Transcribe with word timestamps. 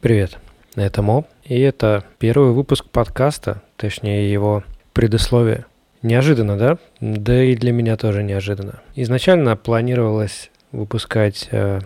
Привет, 0.00 0.38
это 0.76 1.02
Мо, 1.02 1.24
и 1.44 1.58
это 1.60 2.04
первый 2.18 2.52
выпуск 2.52 2.86
подкаста, 2.86 3.62
точнее 3.76 4.32
его 4.32 4.62
предусловие. 4.92 5.66
Неожиданно, 6.02 6.56
да? 6.56 6.78
Да 7.00 7.42
и 7.42 7.54
для 7.54 7.72
меня 7.72 7.96
тоже 7.96 8.22
неожиданно. 8.22 8.80
Изначально 8.94 9.56
планировалось 9.56 10.50
выпускать 10.72 11.48
э, 11.50 11.80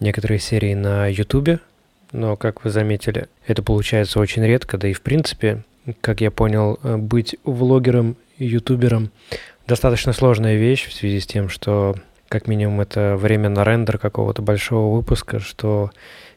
некоторые 0.00 0.40
серии 0.40 0.74
на 0.74 1.06
YouTube, 1.06 1.60
но, 2.12 2.36
как 2.36 2.64
вы 2.64 2.70
заметили, 2.70 3.28
это 3.46 3.62
получается 3.62 4.18
очень 4.18 4.44
редко, 4.44 4.76
да 4.76 4.88
и 4.88 4.92
в 4.92 5.02
принципе, 5.02 5.62
как 6.00 6.20
я 6.20 6.30
понял, 6.30 6.78
э, 6.82 6.96
быть 6.96 7.36
влогером, 7.44 8.16
ютубером 8.36 9.10
достаточно 9.66 10.12
сложная 10.12 10.56
вещь 10.56 10.88
в 10.88 10.92
связи 10.92 11.20
с 11.20 11.26
тем, 11.26 11.48
что 11.48 11.94
как 12.28 12.46
минимум 12.46 12.80
это 12.80 13.16
время 13.16 13.48
на 13.48 13.64
рендер 13.64 13.98
какого-то 13.98 14.42
большого 14.42 14.96
выпуска, 14.96 15.40
что 15.40 15.90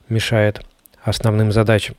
мешает 0.10 0.62
основным 1.04 1.52
задачам. 1.52 1.96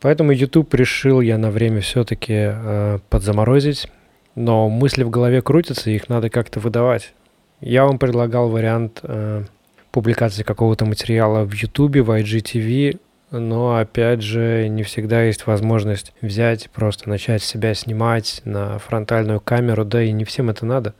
Поэтому 0.00 0.32
YouTube 0.32 0.74
решил 0.74 1.20
я 1.20 1.38
на 1.38 1.50
время 1.50 1.80
все-таки 1.80 2.34
э, 2.34 2.98
подзаморозить, 3.08 3.88
но 4.34 4.68
мысли 4.68 5.02
в 5.02 5.10
голове 5.10 5.40
крутятся, 5.40 5.90
их 5.90 6.08
надо 6.08 6.28
как-то 6.28 6.60
выдавать. 6.60 7.14
Я 7.60 7.84
вам 7.84 7.98
предлагал 7.98 8.50
вариант 8.50 9.00
э, 9.02 9.44
публикации 9.90 10.42
какого-то 10.42 10.84
материала 10.84 11.44
в 11.44 11.54
YouTube, 11.54 11.96
в 11.96 12.10
IGTV, 12.10 12.98
но 13.30 13.76
опять 13.76 14.22
же 14.22 14.68
не 14.68 14.82
всегда 14.82 15.22
есть 15.22 15.46
возможность 15.46 16.12
взять, 16.20 16.68
просто 16.70 17.08
начать 17.08 17.42
себя 17.42 17.74
снимать 17.74 18.42
на 18.44 18.78
фронтальную 18.78 19.40
камеру, 19.40 19.84
да 19.84 20.02
и 20.02 20.12
не 20.12 20.24
всем 20.24 20.50
это 20.50 20.66
надо. 20.66 20.94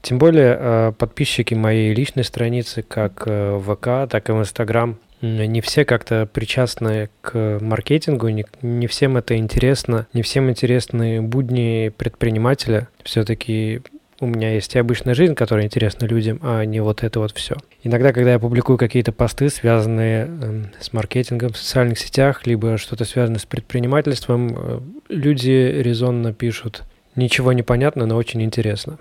Тем 0.00 0.18
более 0.18 0.56
э, 0.58 0.92
подписчики 0.96 1.54
моей 1.54 1.94
личной 1.94 2.24
страницы, 2.24 2.82
как 2.82 3.22
э, 3.26 3.60
ВК, 3.60 4.10
так 4.10 4.28
и 4.28 4.32
в 4.32 4.40
Инстаграм, 4.40 4.98
не 5.22 5.60
все 5.60 5.84
как-то 5.84 6.26
причастны 6.26 7.08
к 7.20 7.58
маркетингу, 7.60 8.28
не, 8.28 8.44
не 8.60 8.86
всем 8.86 9.16
это 9.16 9.36
интересно, 9.36 10.06
не 10.12 10.22
всем 10.22 10.50
интересны 10.50 11.22
будни 11.22 11.92
предпринимателя. 11.96 12.88
Все-таки 13.04 13.82
у 14.22 14.26
меня 14.26 14.52
есть 14.52 14.74
и 14.76 14.78
обычная 14.78 15.14
жизнь, 15.14 15.34
которая 15.34 15.66
интересна 15.66 16.06
людям, 16.06 16.38
а 16.42 16.64
не 16.64 16.80
вот 16.80 17.02
это 17.02 17.18
вот 17.18 17.32
все. 17.32 17.56
Иногда, 17.82 18.12
когда 18.12 18.32
я 18.32 18.38
публикую 18.38 18.78
какие-то 18.78 19.10
посты, 19.10 19.48
связанные 19.48 20.28
э, 20.28 20.62
с 20.78 20.92
маркетингом 20.92 21.52
в 21.52 21.56
социальных 21.56 21.98
сетях, 21.98 22.46
либо 22.46 22.78
что-то 22.78 23.04
связанное 23.04 23.40
с 23.40 23.46
предпринимательством, 23.46 24.56
э, 24.56 24.80
люди 25.08 25.74
резонно 25.76 26.32
пишут 26.32 26.84
«ничего 27.16 27.52
не 27.52 27.62
понятно, 27.62 28.06
но 28.06 28.16
очень 28.16 28.42
интересно». 28.42 28.98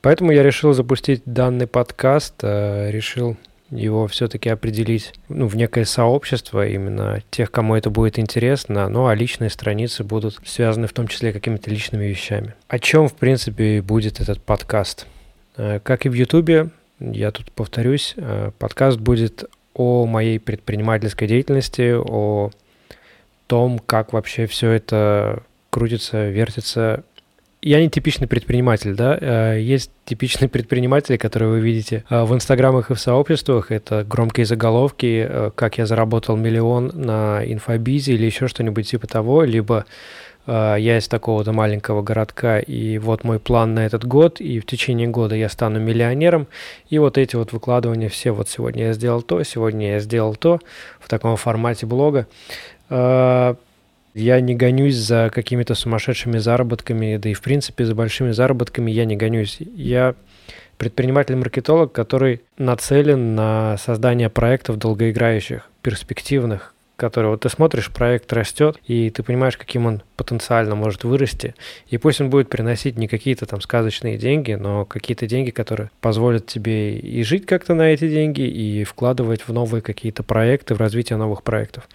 Поэтому 0.00 0.32
я 0.32 0.42
решил 0.42 0.72
запустить 0.72 1.20
данный 1.26 1.66
подкаст, 1.66 2.36
э, 2.42 2.90
решил 2.90 3.36
его 3.70 4.06
все-таки 4.08 4.48
определить 4.48 5.14
ну, 5.28 5.46
в 5.46 5.56
некое 5.56 5.84
сообщество 5.84 6.66
именно 6.66 7.22
тех, 7.30 7.50
кому 7.50 7.76
это 7.76 7.90
будет 7.90 8.18
интересно, 8.18 8.88
ну 8.88 9.06
а 9.06 9.14
личные 9.14 9.50
страницы 9.50 10.04
будут 10.04 10.40
связаны 10.44 10.86
в 10.86 10.92
том 10.92 11.08
числе 11.08 11.32
какими-то 11.32 11.70
личными 11.70 12.04
вещами. 12.04 12.54
О 12.68 12.78
чем, 12.78 13.08
в 13.08 13.14
принципе, 13.14 13.80
будет 13.82 14.20
этот 14.20 14.42
подкаст? 14.42 15.06
Э, 15.56 15.80
как 15.82 16.06
и 16.06 16.08
в 16.08 16.14
Ютубе, 16.14 16.70
я 16.98 17.30
тут 17.30 17.52
повторюсь, 17.52 18.14
э, 18.16 18.50
подкаст 18.58 18.98
будет 18.98 19.44
о 19.74 20.06
моей 20.06 20.38
предпринимательской 20.40 21.28
деятельности, 21.28 21.94
о 21.96 22.50
том, 23.46 23.78
как 23.78 24.12
вообще 24.12 24.46
все 24.46 24.70
это 24.70 25.42
крутится, 25.70 26.28
вертится 26.28 27.04
я 27.62 27.80
не 27.80 27.90
типичный 27.90 28.26
предприниматель, 28.26 28.94
да. 28.94 29.18
Э, 29.20 29.60
есть 29.60 29.90
типичные 30.04 30.48
предприниматели, 30.50 31.16
которые 31.16 31.50
вы 31.50 31.60
видите 31.60 32.04
э, 32.08 32.22
в 32.24 32.34
инстаграмах 32.34 32.90
и 32.90 32.94
в 32.94 33.00
сообществах. 33.00 33.70
Это 33.70 34.04
громкие 34.04 34.46
заголовки, 34.46 35.26
э, 35.28 35.50
как 35.54 35.78
я 35.78 35.86
заработал 35.86 36.36
миллион 36.36 36.90
на 36.94 37.42
инфобизе 37.44 38.14
или 38.14 38.24
еще 38.24 38.48
что-нибудь 38.48 38.88
типа 38.88 39.06
того, 39.06 39.42
либо 39.44 39.84
я 40.46 40.96
из 40.96 41.06
такого-то 41.06 41.52
маленького 41.52 42.02
городка, 42.02 42.58
и 42.58 42.98
вот 42.98 43.24
мой 43.24 43.38
план 43.38 43.74
на 43.74 43.86
этот 43.86 44.04
год, 44.04 44.40
и 44.40 44.58
в 44.58 44.66
течение 44.66 45.06
года 45.06 45.36
я 45.36 45.48
стану 45.50 45.78
миллионером, 45.78 46.48
и 46.88 46.98
вот 46.98 47.18
эти 47.18 47.36
вот 47.36 47.52
выкладывания 47.52 48.08
все, 48.08 48.32
вот 48.32 48.48
сегодня 48.48 48.86
я 48.86 48.92
сделал 48.94 49.22
то, 49.22 49.40
сегодня 49.44 49.92
я 49.92 50.00
сделал 50.00 50.34
то, 50.34 50.58
в 50.98 51.08
таком 51.08 51.36
формате 51.36 51.86
блога. 51.86 52.26
Я 54.14 54.40
не 54.40 54.54
гонюсь 54.54 54.96
за 54.96 55.30
какими-то 55.32 55.74
сумасшедшими 55.74 56.38
заработками, 56.38 57.16
да 57.16 57.28
и 57.28 57.34
в 57.34 57.42
принципе 57.42 57.84
за 57.84 57.94
большими 57.94 58.32
заработками 58.32 58.90
я 58.90 59.04
не 59.04 59.16
гонюсь. 59.16 59.58
Я 59.60 60.14
предприниматель-маркетолог, 60.78 61.92
который 61.92 62.40
нацелен 62.58 63.34
на 63.34 63.76
создание 63.76 64.30
проектов 64.30 64.78
долгоиграющих, 64.78 65.68
перспективных, 65.82 66.74
которые 66.96 67.30
вот 67.30 67.40
ты 67.40 67.48
смотришь, 67.48 67.90
проект 67.90 68.32
растет, 68.32 68.78
и 68.86 69.10
ты 69.10 69.22
понимаешь, 69.22 69.56
каким 69.56 69.86
он 69.86 70.02
потенциально 70.16 70.74
может 70.74 71.04
вырасти. 71.04 71.54
И 71.88 71.96
пусть 71.96 72.20
он 72.20 72.30
будет 72.30 72.48
приносить 72.48 72.98
не 72.98 73.08
какие-то 73.08 73.46
там 73.46 73.60
сказочные 73.60 74.18
деньги, 74.18 74.52
но 74.52 74.84
какие-то 74.84 75.26
деньги, 75.26 75.50
которые 75.50 75.90
позволят 76.00 76.46
тебе 76.46 76.98
и 76.98 77.22
жить 77.22 77.46
как-то 77.46 77.74
на 77.74 77.92
эти 77.92 78.08
деньги, 78.08 78.42
и 78.42 78.84
вкладывать 78.84 79.48
в 79.48 79.52
новые 79.52 79.82
какие-то 79.82 80.22
проекты, 80.22 80.74
в 80.74 80.78
развитие 80.78 81.16
новых 81.16 81.42
проектов. 81.42 81.88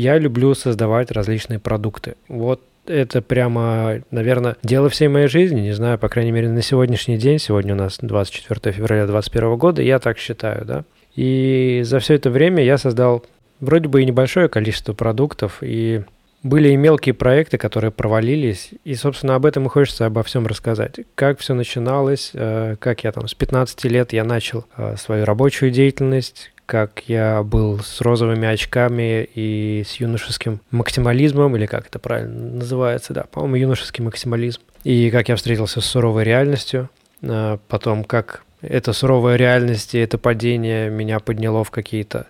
Я 0.00 0.16
люблю 0.16 0.54
создавать 0.54 1.10
различные 1.10 1.58
продукты. 1.58 2.14
Вот 2.26 2.62
это 2.86 3.20
прямо, 3.20 4.00
наверное, 4.10 4.56
дело 4.62 4.88
всей 4.88 5.08
моей 5.08 5.26
жизни, 5.26 5.60
не 5.60 5.72
знаю, 5.72 5.98
по 5.98 6.08
крайней 6.08 6.32
мере, 6.32 6.48
на 6.48 6.62
сегодняшний 6.62 7.18
день, 7.18 7.38
сегодня 7.38 7.74
у 7.74 7.76
нас 7.76 7.98
24 8.00 8.74
февраля 8.74 9.04
2021 9.04 9.56
года, 9.58 9.82
я 9.82 9.98
так 9.98 10.16
считаю, 10.16 10.64
да. 10.64 10.84
И 11.16 11.82
за 11.84 11.98
все 11.98 12.14
это 12.14 12.30
время 12.30 12.64
я 12.64 12.78
создал 12.78 13.26
вроде 13.60 13.88
бы 13.88 14.00
и 14.00 14.06
небольшое 14.06 14.48
количество 14.48 14.94
продуктов, 14.94 15.58
и 15.60 16.02
были 16.42 16.70
и 16.70 16.76
мелкие 16.76 17.14
проекты, 17.14 17.58
которые 17.58 17.90
провалились, 17.90 18.70
и, 18.84 18.94
собственно, 18.94 19.34
об 19.34 19.44
этом 19.44 19.66
и 19.66 19.68
хочется 19.68 20.06
обо 20.06 20.22
всем 20.22 20.46
рассказать. 20.46 21.00
Как 21.14 21.38
все 21.40 21.52
начиналось, 21.52 22.30
э, 22.32 22.76
как 22.78 23.04
я 23.04 23.12
там 23.12 23.28
с 23.28 23.34
15 23.34 23.84
лет 23.84 24.14
я 24.14 24.24
начал 24.24 24.64
э, 24.78 24.96
свою 24.96 25.26
рабочую 25.26 25.70
деятельность, 25.70 26.52
как 26.70 27.02
я 27.08 27.42
был 27.42 27.80
с 27.80 28.00
розовыми 28.00 28.46
очками 28.46 29.28
и 29.34 29.82
с 29.84 29.94
юношеским 29.94 30.60
максимализмом, 30.70 31.56
или 31.56 31.66
как 31.66 31.88
это 31.88 31.98
правильно 31.98 32.58
называется, 32.58 33.12
да, 33.12 33.24
по-моему, 33.24 33.56
юношеский 33.56 34.04
максимализм. 34.04 34.60
И 34.84 35.10
как 35.10 35.28
я 35.28 35.34
встретился 35.34 35.80
с 35.80 35.84
суровой 35.84 36.22
реальностью, 36.22 36.88
а 37.24 37.58
потом 37.66 38.04
как 38.04 38.44
эта 38.62 38.92
суровая 38.92 39.34
реальность 39.34 39.96
и 39.96 39.98
это 39.98 40.16
падение 40.16 40.90
меня 40.90 41.18
подняло 41.18 41.64
в 41.64 41.72
какие-то 41.72 42.28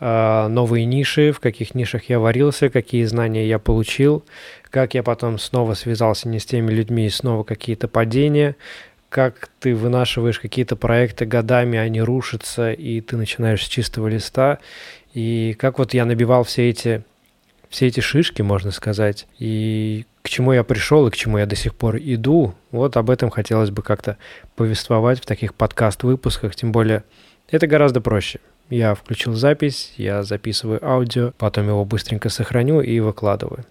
а, 0.00 0.48
новые 0.48 0.84
ниши, 0.84 1.32
в 1.32 1.40
каких 1.40 1.74
нишах 1.74 2.10
я 2.10 2.20
варился, 2.20 2.68
какие 2.68 3.04
знания 3.04 3.48
я 3.48 3.58
получил, 3.58 4.22
как 4.70 4.92
я 4.92 5.02
потом 5.02 5.38
снова 5.38 5.72
связался 5.72 6.28
не 6.28 6.40
с 6.40 6.44
теми 6.44 6.70
людьми 6.72 7.06
и 7.06 7.10
снова 7.10 7.42
какие-то 7.42 7.88
падения, 7.88 8.54
как 9.08 9.48
ты 9.60 9.74
вынашиваешь 9.74 10.38
какие-то 10.38 10.76
проекты 10.76 11.24
годами, 11.24 11.78
они 11.78 12.00
рушатся, 12.00 12.72
и 12.72 13.00
ты 13.00 13.16
начинаешь 13.16 13.64
с 13.64 13.68
чистого 13.68 14.08
листа, 14.08 14.58
и 15.14 15.56
как 15.58 15.78
вот 15.78 15.94
я 15.94 16.04
набивал 16.04 16.44
все 16.44 16.68
эти, 16.68 17.02
все 17.70 17.86
эти 17.86 18.00
шишки, 18.00 18.42
можно 18.42 18.70
сказать, 18.70 19.26
и 19.38 20.04
к 20.22 20.28
чему 20.28 20.52
я 20.52 20.62
пришел 20.62 21.06
и 21.06 21.10
к 21.10 21.16
чему 21.16 21.38
я 21.38 21.46
до 21.46 21.56
сих 21.56 21.74
пор 21.74 21.96
иду, 21.96 22.54
вот 22.70 22.96
об 22.96 23.08
этом 23.08 23.30
хотелось 23.30 23.70
бы 23.70 23.82
как-то 23.82 24.18
повествовать 24.56 25.20
в 25.20 25.26
таких 25.26 25.54
подкаст-выпусках, 25.54 26.54
тем 26.54 26.70
более 26.70 27.04
это 27.50 27.66
гораздо 27.66 28.02
проще. 28.02 28.40
Я 28.68 28.94
включил 28.94 29.32
запись, 29.32 29.94
я 29.96 30.22
записываю 30.22 30.84
аудио, 30.84 31.32
потом 31.38 31.66
его 31.68 31.86
быстренько 31.86 32.28
сохраню 32.28 32.82
и 32.82 33.00
выкладываю. 33.00 33.64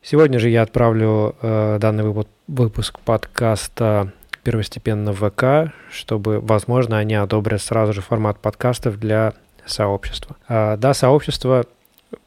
Сегодня 0.00 0.38
же 0.38 0.48
я 0.48 0.62
отправлю 0.62 1.34
э, 1.42 1.78
данный 1.80 2.04
выпуск 2.46 3.00
подкаста 3.00 4.12
первостепенно 4.42 5.12
ВК, 5.12 5.72
чтобы, 5.90 6.40
возможно, 6.40 6.98
они 6.98 7.14
одобрят 7.14 7.62
сразу 7.62 7.92
же 7.92 8.00
формат 8.00 8.38
подкастов 8.38 8.98
для 8.98 9.34
сообщества. 9.64 10.36
А, 10.48 10.76
да, 10.76 10.94
сообщество 10.94 11.66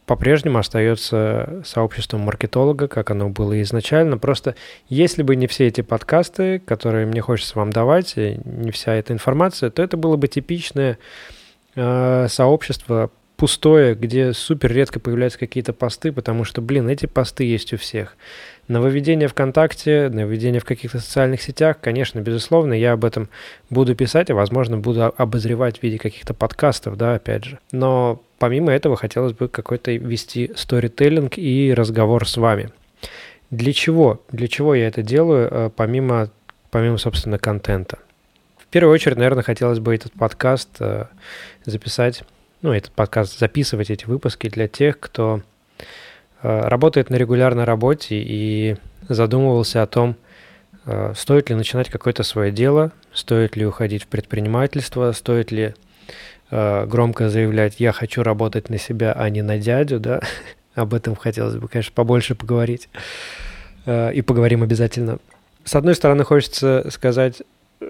по-прежнему 0.05 0.59
остается 0.59 1.61
сообществом 1.65 2.21
маркетолога, 2.21 2.87
как 2.87 3.11
оно 3.11 3.29
было 3.29 3.59
изначально. 3.61 4.17
Просто 4.17 4.55
если 4.87 5.23
бы 5.23 5.35
не 5.35 5.47
все 5.47 5.67
эти 5.67 5.81
подкасты, 5.81 6.59
которые 6.59 7.05
мне 7.05 7.21
хочется 7.21 7.57
вам 7.57 7.71
давать, 7.71 8.15
не 8.15 8.71
вся 8.71 8.93
эта 8.93 9.13
информация, 9.13 9.69
то 9.69 9.81
это 9.81 9.97
было 9.97 10.15
бы 10.15 10.27
типичное 10.27 10.97
э, 11.75 12.27
сообщество 12.29 13.09
пустое, 13.37 13.95
где 13.95 14.33
супер 14.33 14.71
редко 14.71 14.99
появляются 14.99 15.39
какие-то 15.39 15.73
посты, 15.73 16.11
потому 16.11 16.43
что, 16.43 16.61
блин, 16.61 16.89
эти 16.89 17.05
посты 17.05 17.43
есть 17.43 17.73
у 17.73 17.77
всех. 17.77 18.15
Нововведение 18.67 19.27
ВКонтакте, 19.27 20.09
нововведение 20.09 20.59
в 20.59 20.65
каких-то 20.65 20.99
социальных 20.99 21.41
сетях, 21.41 21.77
конечно, 21.81 22.19
безусловно, 22.19 22.73
я 22.73 22.93
об 22.93 23.05
этом 23.05 23.29
буду 23.69 23.95
писать, 23.95 24.29
и, 24.29 24.33
возможно, 24.33 24.77
буду 24.77 25.13
обозревать 25.17 25.79
в 25.79 25.83
виде 25.83 25.99
каких-то 25.99 26.33
подкастов, 26.33 26.97
да, 26.97 27.15
опять 27.15 27.43
же. 27.43 27.59
Но 27.71 28.21
помимо 28.39 28.71
этого 28.71 28.95
хотелось 28.95 29.33
бы 29.33 29.47
какой-то 29.47 29.91
вести 29.91 30.51
сторителлинг 30.55 31.37
и 31.37 31.73
разговор 31.75 32.27
с 32.27 32.37
вами. 32.37 32.71
Для 33.51 33.73
чего? 33.73 34.21
Для 34.31 34.47
чего 34.47 34.73
я 34.73 34.87
это 34.87 35.03
делаю, 35.03 35.47
э, 35.51 35.69
помимо, 35.75 36.31
помимо 36.71 36.97
собственно, 36.97 37.37
контента? 37.37 37.99
В 38.57 38.67
первую 38.67 38.93
очередь, 38.93 39.17
наверное, 39.17 39.43
хотелось 39.43 39.79
бы 39.79 39.93
этот 39.93 40.13
подкаст 40.13 40.69
э, 40.79 41.05
записать 41.65 42.23
ну, 42.65 42.73
этот 42.73 42.91
подкаст, 42.93 43.37
записывать 43.37 43.91
эти 43.91 44.05
выпуски 44.05 44.49
для 44.49 44.67
тех, 44.67 44.99
кто 44.99 45.43
э, 46.41 46.67
работает 46.67 47.11
на 47.11 47.15
регулярной 47.15 47.63
работе 47.63 48.15
и 48.15 48.75
задумывался 49.07 49.83
о 49.83 49.85
том, 49.85 50.15
э, 50.87 51.13
стоит 51.15 51.51
ли 51.51 51.55
начинать 51.55 51.91
какое-то 51.91 52.23
свое 52.23 52.51
дело, 52.51 52.91
стоит 53.13 53.55
ли 53.55 53.67
уходить 53.67 54.05
в 54.05 54.07
предпринимательство, 54.07 55.11
стоит 55.11 55.51
ли 55.51 55.75
э, 56.49 56.85
громко 56.87 57.29
заявлять 57.29 57.79
«я 57.79 57.91
хочу 57.91 58.23
работать 58.23 58.71
на 58.71 58.79
себя, 58.79 59.13
а 59.13 59.29
не 59.29 59.43
на 59.43 59.59
дядю», 59.59 59.99
да, 59.99 60.21
об 60.73 60.95
этом 60.95 61.15
хотелось 61.15 61.57
бы, 61.57 61.67
конечно, 61.67 61.93
побольше 61.93 62.33
поговорить. 62.33 62.89
И 63.85 64.23
поговорим 64.25 64.63
обязательно. 64.63 65.19
С 65.63 65.75
одной 65.75 65.93
стороны, 65.93 66.23
хочется 66.23 66.87
сказать, 66.89 67.43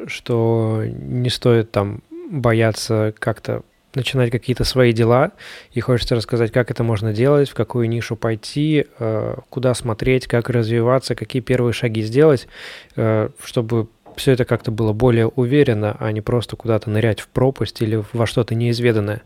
что 0.07 0.83
не 0.85 1.29
стоит 1.29 1.71
там 1.71 2.01
бояться 2.29 3.13
как-то 3.17 3.63
начинать 3.95 4.31
какие-то 4.31 4.63
свои 4.63 4.93
дела, 4.93 5.31
и 5.71 5.79
хочется 5.79 6.15
рассказать, 6.15 6.51
как 6.51 6.71
это 6.71 6.83
можно 6.83 7.13
делать, 7.13 7.49
в 7.49 7.53
какую 7.53 7.89
нишу 7.89 8.15
пойти, 8.15 8.87
э, 8.99 9.35
куда 9.49 9.73
смотреть, 9.73 10.27
как 10.27 10.49
развиваться, 10.49 11.15
какие 11.15 11.41
первые 11.41 11.73
шаги 11.73 12.01
сделать, 12.01 12.47
э, 12.95 13.29
чтобы 13.43 13.87
все 14.15 14.31
это 14.31 14.45
как-то 14.45 14.71
было 14.71 14.93
более 14.93 15.27
уверенно, 15.27 15.95
а 15.99 16.11
не 16.11 16.21
просто 16.21 16.55
куда-то 16.55 16.89
нырять 16.89 17.19
в 17.19 17.27
пропасть 17.27 17.81
или 17.81 18.03
во 18.13 18.25
что-то 18.25 18.55
неизведанное. 18.55 19.21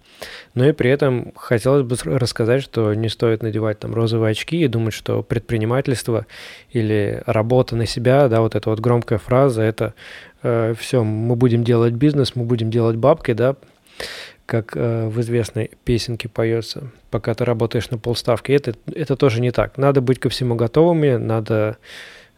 Но 0.54 0.68
и 0.68 0.72
при 0.72 0.90
этом 0.90 1.32
хотелось 1.36 1.84
бы 1.84 1.96
рассказать, 2.18 2.64
что 2.64 2.94
не 2.94 3.10
стоит 3.10 3.44
надевать 3.44 3.80
там 3.80 3.94
розовые 3.94 4.32
очки 4.32 4.62
и 4.62 4.68
думать, 4.68 4.94
что 4.94 5.24
предпринимательство 5.24 6.26
или 6.72 7.22
работа 7.26 7.76
на 7.76 7.86
себя, 7.86 8.28
да, 8.28 8.42
вот 8.42 8.56
эта 8.56 8.70
вот 8.70 8.80
громкая 8.80 9.20
фраза, 9.20 9.62
это 9.62 9.94
э, 10.44 10.74
все, 10.78 11.04
мы 11.04 11.36
будем 11.36 11.64
делать 11.64 11.94
бизнес, 11.94 12.36
мы 12.36 12.44
будем 12.46 12.72
делать 12.72 12.96
бабки, 12.96 13.34
да, 13.34 13.56
как 14.50 14.76
э, 14.76 15.08
в 15.08 15.22
известной 15.22 15.70
песенке 15.86 16.28
поется, 16.28 16.90
пока 17.12 17.36
ты 17.36 17.46
работаешь 17.46 17.92
на 17.92 18.00
полставки. 18.00 18.52
Это, 18.52 18.74
это 18.94 19.16
тоже 19.16 19.42
не 19.42 19.52
так. 19.52 19.78
Надо 19.78 20.02
быть 20.02 20.20
ко 20.20 20.30
всему 20.30 20.56
готовыми, 20.56 21.18
надо 21.18 21.78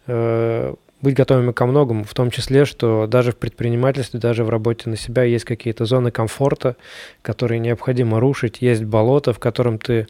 э, 0.07 0.73
быть 1.01 1.15
готовыми 1.15 1.53
ко 1.53 1.65
многому, 1.65 2.03
в 2.03 2.13
том 2.13 2.29
числе, 2.29 2.65
что 2.65 3.07
даже 3.07 3.31
в 3.31 3.37
предпринимательстве, 3.37 4.19
даже 4.19 4.43
в 4.43 4.49
работе 4.49 4.89
на 4.89 4.97
себя 4.97 5.23
есть 5.23 5.45
какие-то 5.45 5.85
зоны 5.85 6.11
комфорта, 6.11 6.75
которые 7.21 7.59
необходимо 7.59 8.19
рушить, 8.19 8.57
есть 8.59 8.83
болото, 8.83 9.31
в 9.31 9.39
котором 9.39 9.79
ты 9.79 10.07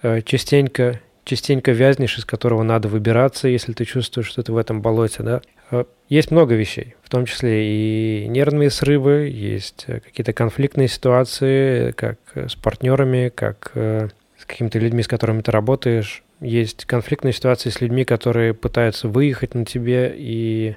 э, 0.00 0.22
частенько, 0.22 0.98
частенько 1.28 1.72
вязнешь, 1.72 2.18
из 2.18 2.24
которого 2.24 2.62
надо 2.62 2.88
выбираться, 2.88 3.48
если 3.48 3.72
ты 3.72 3.84
чувствуешь, 3.84 4.28
что 4.28 4.42
ты 4.42 4.52
в 4.52 4.56
этом 4.56 4.82
болоте, 4.82 5.22
да. 5.22 5.42
Э, 5.70 5.84
есть 6.08 6.30
много 6.30 6.54
вещей, 6.54 6.94
в 7.02 7.10
том 7.10 7.26
числе 7.26 8.24
и 8.24 8.28
нервные 8.28 8.70
срывы, 8.70 9.28
есть 9.28 9.84
э, 9.86 10.00
какие-то 10.00 10.32
конфликтные 10.32 10.88
ситуации, 10.88 11.92
как 11.92 12.18
с 12.34 12.54
партнерами, 12.56 13.30
как 13.34 13.72
с 13.74 14.44
какими-то 14.46 14.78
людьми, 14.78 15.02
с 15.02 15.08
которыми 15.08 15.42
ты 15.42 15.50
работаешь, 15.50 16.22
есть 16.40 16.84
конфликтные 16.84 17.32
ситуации 17.32 17.70
с 17.70 17.80
людьми, 17.80 18.04
которые 18.04 18.54
пытаются 18.54 19.08
выехать 19.08 19.54
на 19.54 19.64
тебе 19.64 20.14
и 20.16 20.76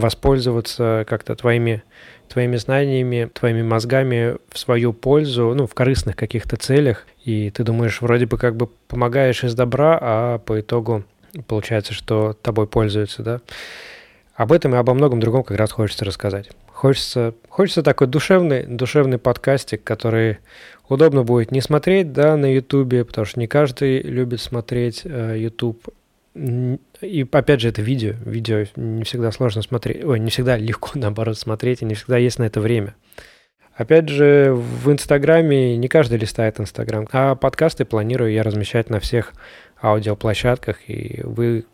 воспользоваться 0.00 1.04
как-то 1.08 1.34
твоими, 1.34 1.82
твоими 2.28 2.56
знаниями, 2.56 3.30
твоими 3.32 3.62
мозгами 3.62 4.36
в 4.50 4.58
свою 4.58 4.92
пользу, 4.92 5.54
ну, 5.54 5.66
в 5.66 5.74
корыстных 5.74 6.16
каких-то 6.16 6.56
целях. 6.56 7.06
И 7.24 7.50
ты 7.50 7.64
думаешь, 7.64 8.00
вроде 8.00 8.26
бы 8.26 8.38
как 8.38 8.56
бы 8.56 8.68
помогаешь 8.88 9.44
из 9.44 9.54
добра, 9.54 9.98
а 10.00 10.38
по 10.38 10.60
итогу 10.60 11.04
получается, 11.46 11.92
что 11.92 12.34
тобой 12.42 12.66
пользуются, 12.66 13.22
да. 13.22 13.40
Об 14.34 14.52
этом 14.52 14.74
и 14.74 14.78
обо 14.78 14.94
многом 14.94 15.20
другом 15.20 15.42
как 15.42 15.58
раз 15.58 15.72
хочется 15.72 16.04
рассказать. 16.04 16.50
Хочется, 16.68 17.34
хочется 17.48 17.82
такой 17.82 18.06
душевный, 18.06 18.64
душевный 18.64 19.18
подкастик, 19.18 19.82
который 19.82 20.38
удобно 20.88 21.24
будет 21.24 21.50
не 21.50 21.60
смотреть, 21.60 22.12
да, 22.12 22.36
на 22.36 22.54
Ютубе, 22.54 23.04
потому 23.04 23.24
что 23.24 23.40
не 23.40 23.48
каждый 23.48 24.00
любит 24.00 24.40
смотреть 24.40 25.02
э. 25.04 25.50
И 27.00 27.26
опять 27.30 27.60
же, 27.60 27.68
это 27.68 27.82
видео. 27.82 28.14
Видео 28.24 28.64
не 28.76 29.04
всегда 29.04 29.32
сложно 29.32 29.62
смотреть. 29.62 30.04
Ой, 30.04 30.20
не 30.20 30.30
всегда 30.30 30.56
легко, 30.56 30.90
наоборот, 30.94 31.38
смотреть, 31.38 31.82
и 31.82 31.84
не 31.84 31.94
всегда 31.94 32.18
есть 32.18 32.38
на 32.38 32.44
это 32.44 32.60
время. 32.60 32.94
Опять 33.74 34.08
же, 34.08 34.52
в 34.54 34.90
Инстаграме 34.90 35.76
не 35.76 35.86
каждый 35.86 36.18
листает 36.18 36.58
Инстаграм, 36.58 37.06
а 37.12 37.36
подкасты 37.36 37.84
планирую 37.84 38.32
я 38.32 38.42
размещать 38.42 38.90
на 38.90 38.98
всех 38.98 39.34
аудиоплощадках, 39.80 40.88
и 40.88 41.20
вы 41.22 41.64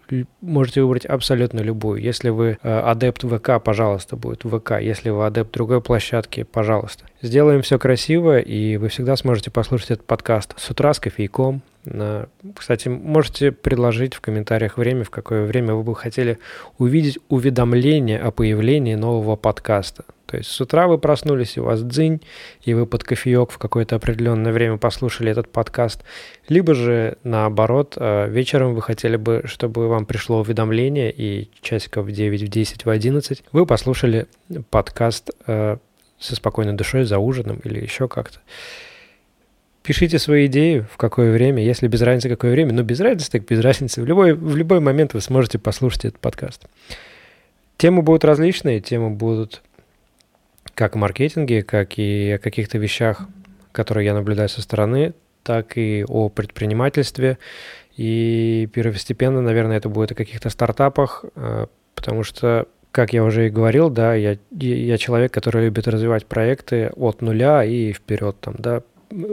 можете 0.41 0.83
выбрать 0.83 1.06
абсолютно 1.06 1.61
любую. 1.61 2.01
Если 2.01 2.29
вы 2.29 2.59
э, 2.62 2.79
адепт 2.81 3.23
ВК, 3.23 3.62
пожалуйста, 3.62 4.17
будет 4.17 4.43
ВК. 4.43 4.73
Если 4.81 5.11
вы 5.11 5.27
адепт 5.27 5.53
другой 5.53 5.81
площадки, 5.81 6.43
пожалуйста. 6.43 7.05
Сделаем 7.23 7.62
все 7.62 7.79
красиво, 7.79 8.39
и 8.39 8.77
вы 8.77 8.89
всегда 8.89 9.17
сможете 9.17 9.51
послушать 9.51 9.93
этот 9.93 10.06
подкаст 10.06 10.55
с 10.59 10.71
утра 10.71 10.93
с 10.93 11.01
кофейком. 11.01 11.62
Кстати, 12.56 12.89
можете 12.89 13.53
предложить 13.53 14.15
в 14.15 14.21
комментариях 14.21 14.79
время, 14.79 15.05
в 15.05 15.11
какое 15.11 15.45
время 15.45 15.75
вы 15.75 15.83
бы 15.83 15.95
хотели 15.95 16.39
увидеть 16.79 17.19
уведомление 17.29 18.21
о 18.21 18.31
появлении 18.31 18.95
нового 18.95 19.37
подкаста. 19.37 20.05
То 20.26 20.38
есть 20.38 20.50
с 20.50 20.61
утра 20.61 20.87
вы 20.87 20.99
проснулись, 20.99 21.56
и 21.56 21.61
у 21.61 21.65
вас 21.65 21.82
дзынь, 21.82 22.21
и 22.62 22.75
вы 22.75 22.87
под 22.87 23.05
кофеек 23.05 23.50
в 23.50 23.59
какое-то 23.59 23.97
определенное 23.97 24.53
время 24.53 24.79
послушали 24.79 25.31
этот 25.31 25.50
подкаст. 25.50 26.03
Либо 26.49 26.75
же 26.75 27.19
наоборот, 27.25 27.94
э, 27.97 28.29
вечером 28.29 28.75
вы 28.75 28.82
хотели 28.82 29.17
бы, 29.17 29.43
чтобы 29.44 29.88
вам 29.88 30.06
пришло 30.06 30.41
уведомление, 30.41 31.12
и 31.12 31.50
часиков 31.61 32.06
в 32.06 32.12
9, 32.12 32.43
в 32.43 32.49
10, 32.49 32.85
в 32.85 32.91
11 32.91 33.44
вы 33.53 33.67
послушали 33.67 34.26
подкаст 34.71 35.31
э, 35.47 35.76
со 36.19 36.37
спокойной 36.37 36.73
душой 36.75 37.05
за 37.05 37.19
ужином 37.19 37.61
или 37.65 37.81
еще 37.81 38.09
как-то. 38.09 38.38
Пишите 39.82 40.19
свои 40.19 40.47
идеи, 40.47 40.87
в 40.91 40.97
какое 40.97 41.31
время, 41.31 41.62
если 41.62 41.88
без 41.88 42.00
разницы, 42.00 42.31
какое 42.31 42.53
время, 42.53 42.73
но 42.73 42.82
без 42.82 43.00
разницы, 43.00 43.31
так 43.31 43.44
без 43.44 43.61
разницы. 43.61 44.00
В 44.00 44.06
любой, 44.06 44.32
в 44.32 44.56
любой 44.56 44.81
момент 44.81 45.12
вы 45.12 45.20
сможете 45.20 45.59
послушать 45.59 46.06
этот 46.06 46.20
подкаст. 46.20 46.65
Темы 47.77 48.00
будут 48.00 48.25
различные, 48.25 48.81
темы 48.81 49.11
будут 49.11 49.62
как 50.75 50.95
маркетинге, 50.95 51.63
как 51.63 51.99
и 51.99 52.33
о 52.33 52.39
каких-то 52.39 52.79
вещах, 52.79 53.29
которые 53.73 54.07
я 54.07 54.15
наблюдаю 54.15 54.49
со 54.49 54.63
стороны, 54.63 55.15
так 55.43 55.77
и 55.77 56.05
о 56.09 56.29
предпринимательстве. 56.29 57.39
И 57.97 58.69
первостепенно, 58.73 59.41
наверное, 59.41 59.77
это 59.77 59.89
будет 59.89 60.13
о 60.13 60.15
каких-то 60.15 60.51
стартапах, 60.51 61.25
э, 61.37 61.67
потому 61.95 62.25
что, 62.25 62.67
как 62.91 63.13
я 63.13 63.23
уже 63.23 63.47
и 63.47 63.51
говорил, 63.51 63.91
да, 63.91 64.15
я, 64.15 64.37
я 64.51 64.99
человек, 64.99 65.33
который 65.33 65.67
любит 65.67 65.87
развивать 65.87 66.27
проекты 66.27 66.91
от 66.97 67.23
нуля 67.23 67.65
и 67.65 67.93
вперед 67.93 68.37
там, 68.41 68.56
да, 68.59 68.83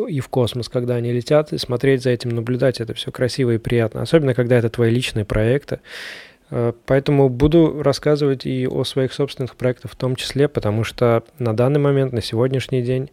и 0.07 0.19
в 0.19 0.29
космос, 0.29 0.69
когда 0.69 0.95
они 0.95 1.11
летят, 1.11 1.53
и 1.53 1.57
смотреть 1.57 2.03
за 2.03 2.11
этим, 2.11 2.29
наблюдать, 2.29 2.79
это 2.79 2.93
все 2.93 3.11
красиво 3.11 3.51
и 3.51 3.57
приятно. 3.57 4.03
Особенно, 4.03 4.35
когда 4.35 4.57
это 4.57 4.69
твои 4.69 4.91
личные 4.91 5.25
проекты. 5.25 5.79
Э, 6.51 6.73
поэтому 6.85 7.29
буду 7.29 7.81
рассказывать 7.81 8.45
и 8.45 8.67
о 8.67 8.83
своих 8.83 9.13
собственных 9.13 9.55
проектах 9.55 9.91
в 9.91 9.95
том 9.95 10.15
числе, 10.15 10.47
потому 10.47 10.83
что 10.83 11.23
на 11.39 11.55
данный 11.55 11.79
момент, 11.79 12.13
на 12.13 12.21
сегодняшний 12.21 12.81
день, 12.81 13.09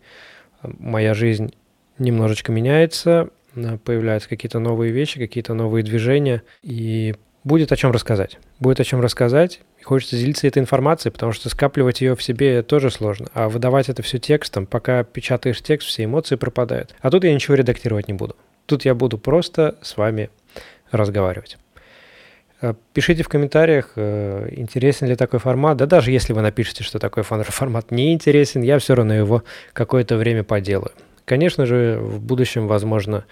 э, 0.63 0.69
моя 0.79 1.15
жизнь 1.15 1.55
немножечко 1.99 2.53
меняется, 2.53 3.31
э, 3.55 3.79
появляются 3.79 4.29
какие-то 4.29 4.59
новые 4.59 4.93
вещи, 4.93 5.19
какие-то 5.19 5.55
новые 5.55 5.85
движения, 5.85 6.43
и 6.63 7.15
будет 7.45 7.73
о 7.73 7.77
чем 7.77 7.93
рассказать. 7.93 8.39
Будет 8.59 8.81
о 8.81 8.85
чем 8.85 9.01
рассказать, 9.01 9.61
и 9.81 9.85
хочется 9.85 10.17
делиться 10.17 10.47
этой 10.47 10.59
информацией, 10.59 11.13
потому 11.13 11.33
что 11.33 11.49
скапливать 11.49 12.01
ее 12.01 12.17
в 12.17 12.23
себе 12.23 12.63
тоже 12.63 12.91
сложно, 12.91 13.29
а 13.33 13.49
выдавать 13.49 13.89
это 13.89 14.03
все 14.03 14.19
текстом, 14.19 14.67
пока 14.67 15.05
печатаешь 15.05 15.63
текст, 15.63 15.89
все 15.89 16.05
эмоции 16.05 16.35
пропадают. 16.35 16.95
А 17.01 17.11
тут 17.11 17.25
я 17.25 17.33
ничего 17.33 17.55
редактировать 17.55 18.09
не 18.09 18.15
буду. 18.15 18.37
Тут 18.67 18.85
я 18.85 18.95
буду 18.95 19.17
просто 19.17 19.79
с 19.81 19.97
вами 19.97 20.29
разговаривать. 20.91 21.57
Э, 22.61 22.75
пишите 22.93 23.23
в 23.23 23.29
комментариях, 23.29 23.93
э, 23.97 24.49
интересен 24.53 25.07
ли 25.07 25.15
такой 25.17 25.39
формат. 25.39 25.77
Да 25.77 25.87
даже 25.87 26.11
если 26.11 26.33
вы 26.33 26.43
напишете, 26.43 26.83
что 26.85 26.99
такой 26.99 27.23
формат 27.23 27.91
не 27.91 28.13
интересен, 28.13 28.63
я 28.63 28.79
все 28.79 28.95
равно 28.95 29.15
его 29.15 29.45
какое-то 29.73 30.17
время 30.17 30.43
поделаю. 30.43 30.93
Конечно 31.25 31.67
же, 31.67 31.99
в 32.01 32.21
будущем, 32.21 32.67
возможно, 32.67 33.25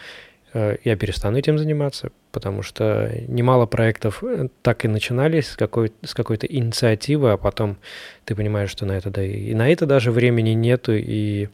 э, 0.54 0.76
я 0.84 0.96
перестану 0.96 1.38
этим 1.38 1.58
заниматься, 1.58 2.10
потому 2.30 2.62
что 2.62 3.10
немало 3.26 3.66
проектов 3.66 4.22
так 4.62 4.84
и 4.84 4.88
начинались 4.88 5.48
с, 5.48 5.56
какой- 5.56 5.92
с 6.04 6.14
какой-то 6.14 6.46
инициативы, 6.46 7.32
а 7.32 7.36
потом 7.36 7.78
ты 8.24 8.36
понимаешь, 8.36 8.70
что 8.70 8.86
на 8.86 8.92
это, 8.92 9.10
да, 9.10 9.24
и 9.24 9.54
на 9.54 9.68
это 9.70 9.86
даже 9.86 10.12
времени 10.12 10.50
нету, 10.50 10.92
и 10.94 11.48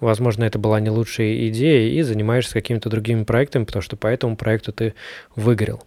возможно, 0.00 0.44
это 0.44 0.58
была 0.58 0.80
не 0.80 0.90
лучшая 0.90 1.48
идея, 1.48 1.90
и 1.90 2.02
занимаешься 2.02 2.54
какими-то 2.54 2.88
другими 2.88 3.24
проектами, 3.24 3.64
потому 3.64 3.82
что 3.82 3.96
по 3.96 4.06
этому 4.06 4.36
проекту 4.36 4.72
ты 4.72 4.94
выгорел. 5.34 5.82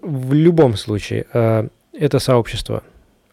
В 0.00 0.32
любом 0.32 0.76
случае, 0.76 1.26
э, 1.32 1.68
это 1.92 2.18
сообщество, 2.18 2.82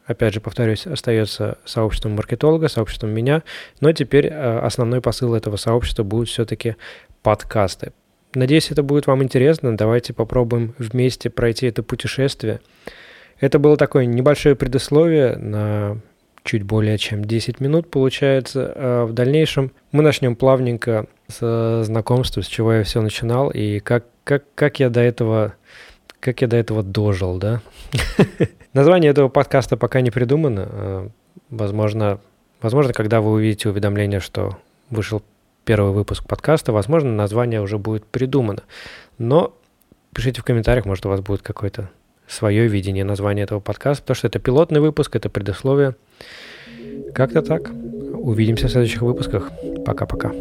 опять 0.06 0.34
же, 0.34 0.42
повторюсь, 0.42 0.88
остается 0.88 1.58
сообществом 1.66 2.14
маркетолога, 2.14 2.68
сообществом 2.68 3.12
меня, 3.12 3.44
но 3.80 3.92
теперь 3.92 4.28
э, 4.28 4.60
основной 4.60 5.02
посыл 5.02 5.36
этого 5.36 5.58
сообщества 5.58 6.04
будет 6.04 6.30
все-таки 6.30 6.76
подкасты. 7.22 7.92
Надеюсь, 8.34 8.70
это 8.70 8.84
будет 8.84 9.08
вам 9.08 9.24
интересно. 9.24 9.78
Давайте 9.78 10.14
попробуем 10.14 10.76
вместе 10.78 11.30
пройти 11.30 11.68
это 11.68 11.84
путешествие. 11.84 12.60
Это 13.40 13.60
было 13.60 13.78
такое 13.78 14.06
небольшое 14.06 14.56
предисловие 14.56 15.38
на 15.38 16.02
чуть 16.44 16.64
более 16.64 16.98
чем 16.98 17.26
10 17.26 17.60
минут 17.60 17.90
получается. 17.90 18.72
А 18.76 19.06
в 19.06 19.14
дальнейшем 19.14 19.72
мы 19.92 20.04
начнем 20.04 20.36
плавненько 20.36 21.08
с 21.28 21.84
знакомства, 21.84 22.42
с 22.42 22.48
чего 22.48 22.74
я 22.74 22.84
все 22.84 23.02
начинал 23.02 23.50
и 23.50 23.80
как, 23.80 24.06
как, 24.24 24.44
как 24.54 24.80
я 24.80 24.90
до 24.90 25.02
этого 25.02 25.56
как 26.26 26.42
я 26.42 26.48
до 26.48 26.58
этого 26.58 26.82
дожил, 26.82 27.38
да? 27.38 27.62
Название 28.74 29.12
этого 29.12 29.30
подкаста 29.30 29.78
пока 29.78 30.02
не 30.02 30.10
придумано. 30.10 30.68
А, 30.68 31.10
возможно, 31.52 32.20
возможно, 32.62 32.94
когда 32.94 33.22
вы 33.22 33.32
увидите 33.34 33.70
уведомление, 33.70 34.20
что 34.20 34.58
вышел 34.90 35.22
первый 35.66 35.92
выпуск 35.92 36.26
подкаста, 36.28 36.72
возможно, 36.74 37.12
название 37.12 37.62
уже 37.62 37.78
будет 37.78 38.06
придумано. 38.06 38.64
Но 39.20 39.56
пишите 40.16 40.42
в 40.42 40.44
комментариях, 40.44 40.86
может, 40.86 41.06
у 41.06 41.10
вас 41.10 41.22
будет 41.22 41.44
какое-то 41.44 41.92
свое 42.28 42.68
видение 42.68 43.04
названия 43.04 43.44
этого 43.44 43.60
подкаста, 43.60 44.02
потому 44.02 44.16
что 44.16 44.28
это 44.28 44.40
пилотный 44.40 44.80
выпуск, 44.80 45.16
это 45.16 45.30
предусловие. 45.30 45.96
Как-то 47.14 47.44
так. 47.44 47.70
Увидимся 47.70 48.68
в 48.68 48.72
следующих 48.72 49.04
выпусках. 49.04 49.52
Пока-пока. 49.86 50.32